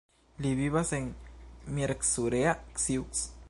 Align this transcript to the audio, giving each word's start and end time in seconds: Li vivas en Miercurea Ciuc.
Li 0.45 0.53
vivas 0.59 0.93
en 0.99 1.11
Miercurea 1.77 2.59
Ciuc. 2.87 3.25